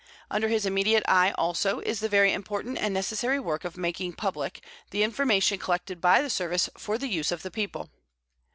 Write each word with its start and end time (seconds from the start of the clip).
Under 0.31 0.47
his 0.47 0.65
immediate 0.65 1.03
eye 1.07 1.29
also 1.37 1.79
is 1.81 1.99
the 1.99 2.09
very 2.09 2.33
important 2.33 2.79
and 2.79 2.91
necessary 2.91 3.39
work 3.39 3.63
of 3.63 3.77
making 3.77 4.13
public 4.13 4.63
the 4.89 5.03
information 5.03 5.59
collected 5.59 6.01
by 6.01 6.23
the 6.23 6.29
Service 6.31 6.71
for 6.75 6.97
the 6.97 7.07
use 7.07 7.31
of 7.31 7.43
the 7.43 7.51
people. 7.51 7.91